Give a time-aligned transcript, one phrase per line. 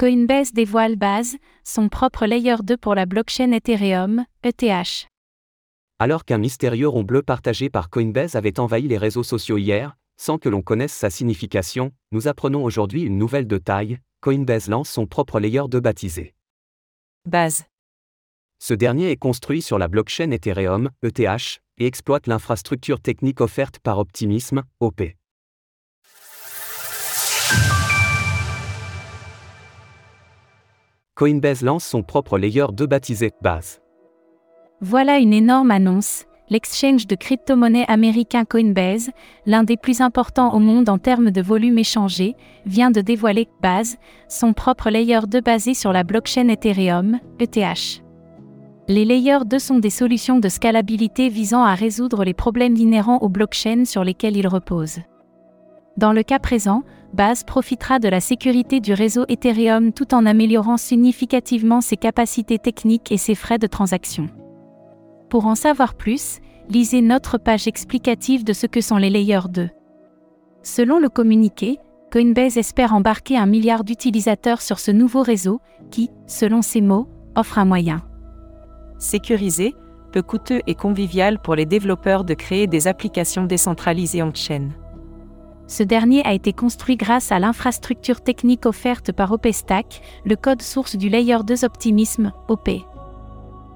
[0.00, 5.06] Coinbase dévoile Base, son propre layer 2 pour la blockchain Ethereum, ETH.
[5.98, 10.38] Alors qu'un mystérieux rond bleu partagé par Coinbase avait envahi les réseaux sociaux hier, sans
[10.38, 15.06] que l'on connaisse sa signification, nous apprenons aujourd'hui une nouvelle de taille, Coinbase lance son
[15.06, 16.32] propre layer 2 baptisé.
[17.26, 17.66] Base.
[18.58, 23.98] Ce dernier est construit sur la blockchain Ethereum, ETH, et exploite l'infrastructure technique offerte par
[23.98, 25.02] Optimism, OP.
[31.20, 33.82] Coinbase lance son propre layer 2 baptisé Base.
[34.80, 36.24] Voilà une énorme annonce.
[36.48, 39.10] L'exchange de crypto-monnaie américain Coinbase,
[39.44, 43.98] l'un des plus importants au monde en termes de volume échangé, vient de dévoiler Base,
[44.30, 48.02] son propre layer 2 basé sur la blockchain Ethereum, ETH.
[48.88, 53.28] Les layers 2 sont des solutions de scalabilité visant à résoudre les problèmes inhérents aux
[53.28, 55.00] blockchains sur lesquels ils reposent.
[55.96, 60.76] Dans le cas présent, Base profitera de la sécurité du réseau Ethereum tout en améliorant
[60.76, 64.28] significativement ses capacités techniques et ses frais de transaction.
[65.28, 69.68] Pour en savoir plus, lisez notre page explicative de ce que sont les layers 2.
[70.62, 71.78] Selon le communiqué,
[72.12, 77.58] Coinbase espère embarquer un milliard d'utilisateurs sur ce nouveau réseau qui, selon ses mots, offre
[77.58, 78.02] un moyen
[78.98, 79.74] sécurisé,
[80.12, 84.72] peu coûteux et convivial pour les développeurs de créer des applications décentralisées en chaîne.
[85.70, 90.96] Ce dernier a été construit grâce à l'infrastructure technique offerte par OpenStack, le code source
[90.96, 92.70] du Layer 2 Optimism, OP.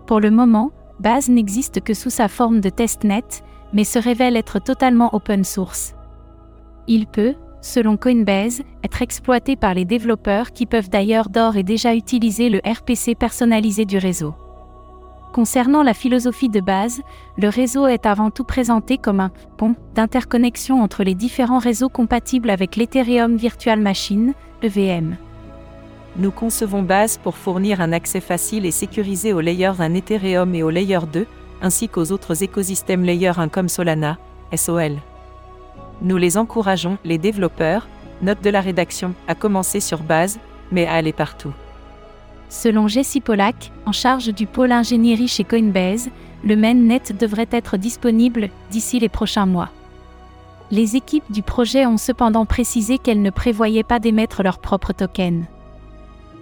[0.04, 3.22] Pour le moment, Base n'existe que sous sa forme de testnet,
[3.72, 5.94] mais se révèle être totalement open source.
[6.88, 11.94] Il peut, selon Coinbase, être exploité par les développeurs qui peuvent d'ailleurs d'ores et déjà
[11.94, 14.34] utiliser le RPC personnalisé du réseau.
[15.34, 17.02] Concernant la philosophie de base,
[17.38, 22.50] le réseau est avant tout présenté comme un pont d'interconnexion entre les différents réseaux compatibles
[22.50, 25.16] avec l'Ethereum Virtual Machine, EVM.
[26.18, 30.62] Nous concevons Base pour fournir un accès facile et sécurisé aux layers 1 Ethereum et
[30.62, 31.26] aux layers 2,
[31.62, 34.18] ainsi qu'aux autres écosystèmes layer 1 comme Solana,
[34.54, 34.98] SOL.
[36.00, 37.88] Nous les encourageons, les développeurs,
[38.22, 40.38] note de la rédaction, à commencer sur Base,
[40.70, 41.52] mais à aller partout.
[42.54, 46.08] Selon Jesse Pollack, en charge du pôle ingénierie chez Coinbase,
[46.44, 49.70] le mainnet devrait être disponible d'ici les prochains mois.
[50.70, 55.46] Les équipes du projet ont cependant précisé qu'elles ne prévoyaient pas d'émettre leur propre token.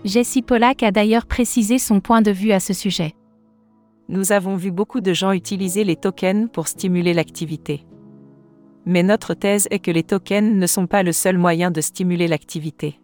[0.04, 3.14] Jesse Pollack a d'ailleurs précisé son point de vue à ce sujet.
[4.10, 7.86] Nous avons vu beaucoup de gens utiliser les tokens pour stimuler l'activité.
[8.84, 12.28] Mais notre thèse est que les tokens ne sont pas le seul moyen de stimuler
[12.28, 12.98] l'activité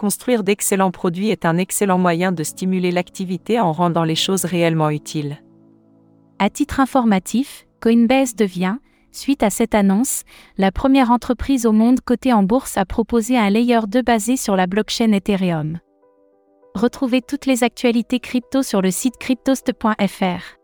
[0.00, 4.88] construire d'excellents produits est un excellent moyen de stimuler l'activité en rendant les choses réellement
[4.88, 5.42] utiles.
[6.38, 8.76] À titre informatif, Coinbase devient,
[9.12, 10.22] suite à cette annonce,
[10.56, 14.56] la première entreprise au monde cotée en bourse à proposer un layer 2 basé sur
[14.56, 15.80] la blockchain Ethereum.
[16.74, 20.56] Retrouvez toutes les actualités crypto sur le site cryptost.fr.